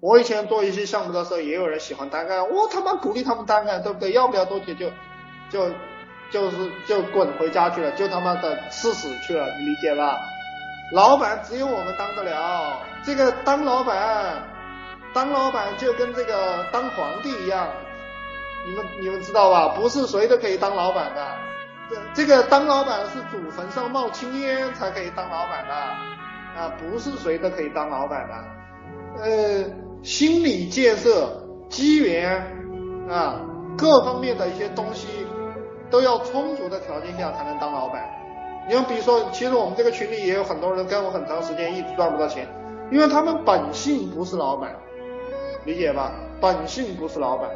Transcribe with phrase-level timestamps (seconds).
[0.00, 4.12] 我以前做一些项目的时候，也有人喜欢单干，我他妈鼓励他们单干，对不对？
[4.12, 4.90] 要不了多久就
[5.50, 5.70] 就
[6.30, 10.18] 就是就滚回家去了，就他妈的吃屎去了，你理解吧？
[10.92, 14.42] 老板只有我们当得了，这个当老板，
[15.12, 17.68] 当老板就跟这个当皇帝一样，
[18.66, 19.68] 你们你们知道吧？
[19.76, 21.36] 不是谁都可以当老板的，
[21.90, 25.74] 这这个当老板是祖坟上冒青烟才可以当老板的，
[26.58, 28.34] 啊，不是谁都可以当老板的，
[29.22, 29.89] 呃。
[30.02, 32.40] 心理建设、机缘
[33.08, 33.40] 啊，
[33.76, 35.06] 各方面的一些东西
[35.90, 38.08] 都要充足的条件下才能当老板。
[38.66, 42.46] 你像比如说，其实我们这个群里也有很多人跟我很长时间，一直赚不到钱，
[42.90, 44.74] 因为他们本性不是老板，
[45.64, 46.12] 理解吧？
[46.40, 47.50] 本性不是老板。